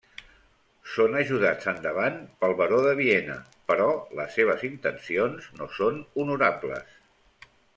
[0.93, 3.37] Són ajudats endavant pel Baró de Viena,
[3.73, 7.01] però les seves intencions no són honorables.